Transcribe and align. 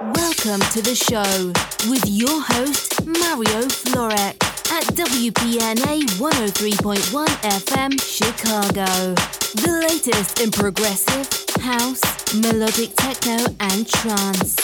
Welcome 0.00 0.60
to 0.70 0.80
the 0.80 0.94
show 0.94 1.50
with 1.90 2.04
your 2.06 2.40
host, 2.40 3.04
Mario 3.04 3.66
Florek 3.66 4.38
at 4.70 4.84
WPNA 4.94 6.06
103.1 6.22 7.26
FM 7.26 8.00
Chicago. 8.00 9.14
The 9.58 9.88
latest 9.90 10.40
in 10.40 10.52
progressive, 10.52 11.26
house, 11.60 12.00
melodic 12.32 12.94
techno, 12.94 13.44
and 13.58 13.88
trance. 13.88 14.54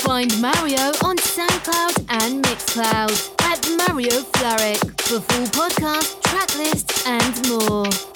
Find 0.00 0.40
Mario 0.40 0.88
on 1.04 1.18
SoundCloud 1.18 2.06
and 2.08 2.42
Mixcloud 2.42 3.12
at 3.42 3.60
Mario 3.76 4.22
Florek 4.32 4.78
for 5.02 5.20
full 5.20 5.46
podcast, 5.48 6.18
tracklist, 6.22 7.06
and 7.06 7.48
more. 7.50 8.15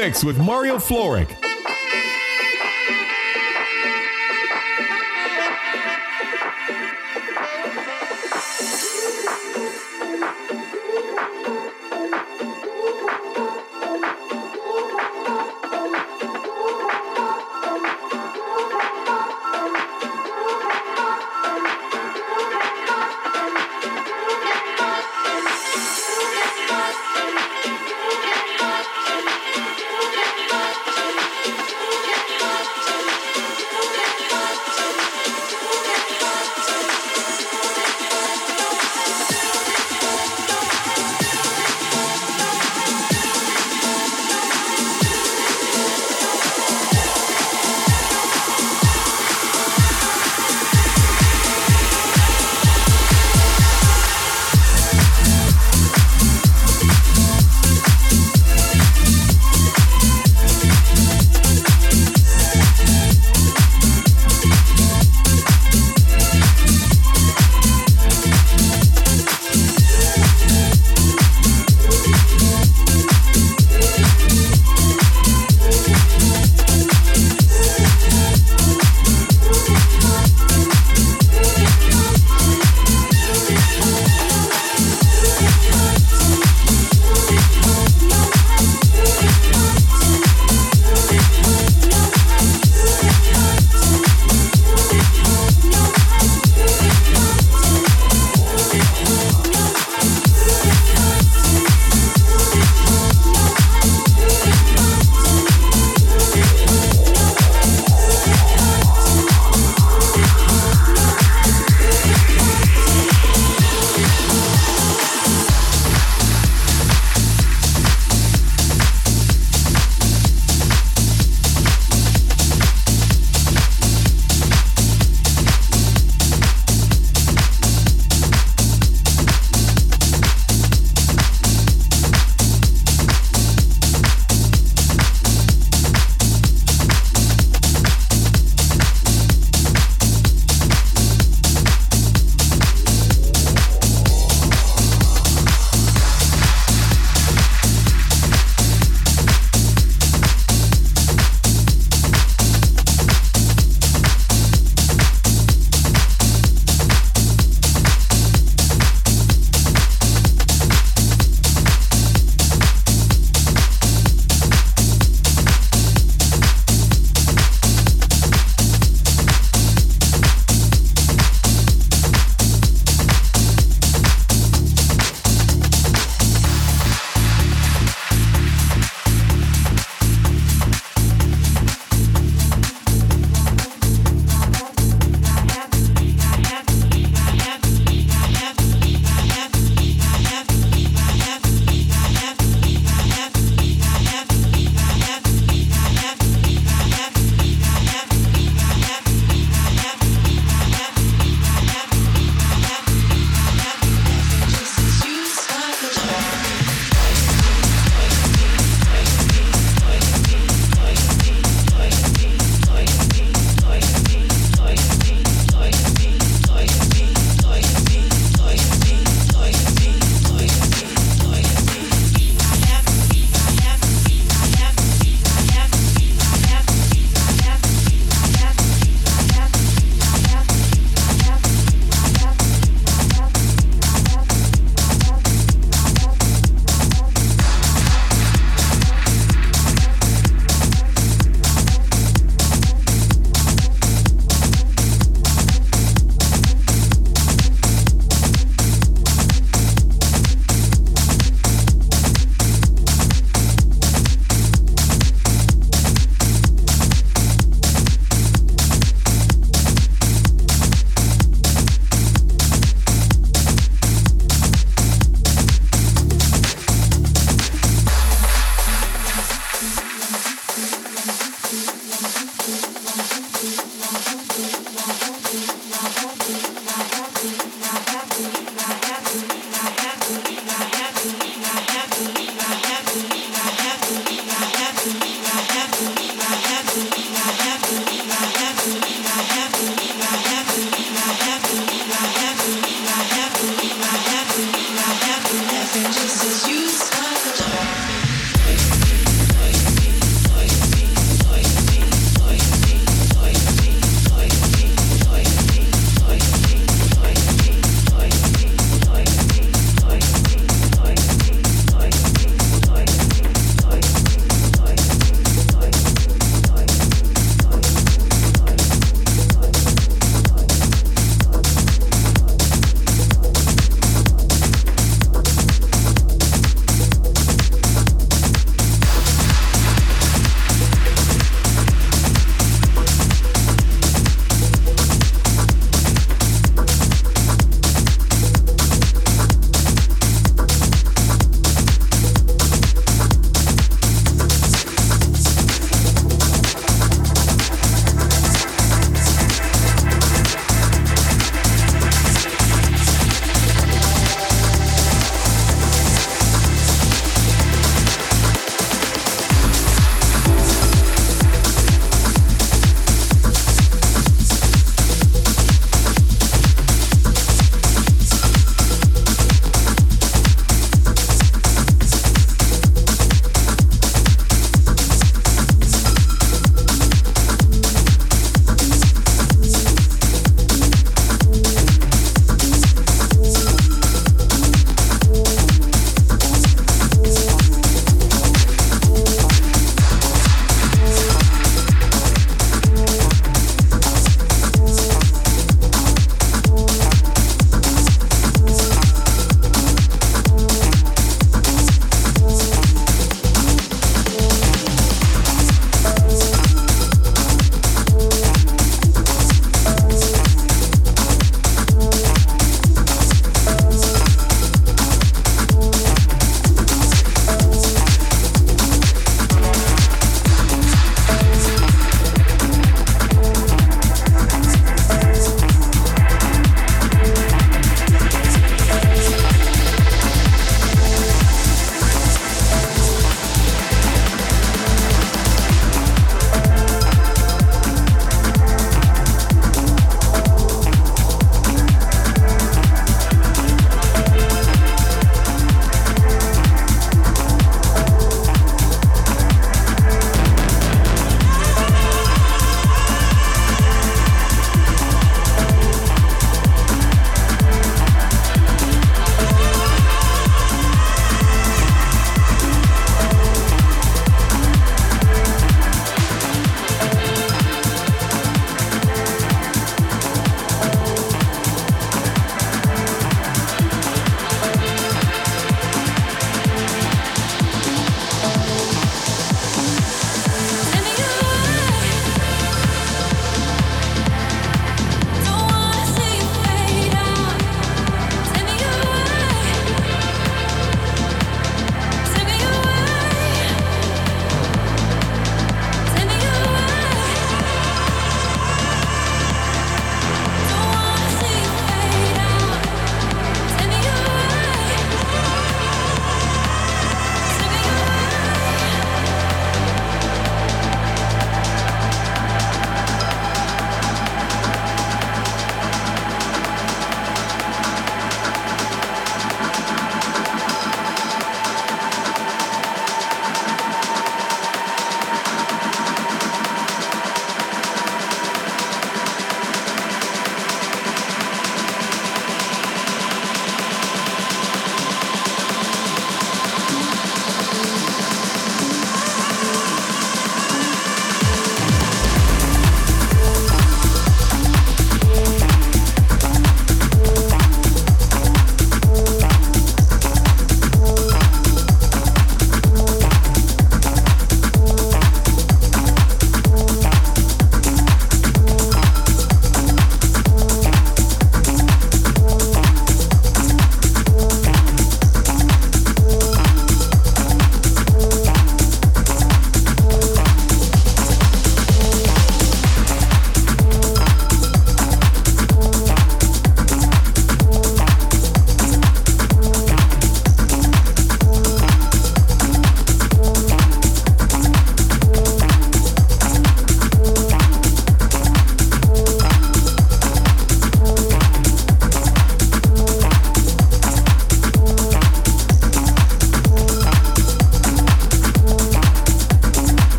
Mix 0.00 0.24
with 0.24 0.38
Mario 0.38 0.76
Florek. 0.76 1.49